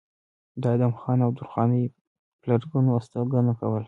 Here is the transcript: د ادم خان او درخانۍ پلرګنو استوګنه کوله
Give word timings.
د 0.61 0.63
ادم 0.75 0.93
خان 0.99 1.19
او 1.25 1.31
درخانۍ 1.37 1.83
پلرګنو 2.41 2.91
استوګنه 2.99 3.53
کوله 3.59 3.79